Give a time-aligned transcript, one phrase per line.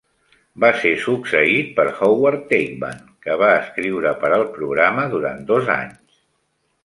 [0.63, 6.25] Va ser succeït per Howard Teichmann, que va escriure per al programa durant dos anys.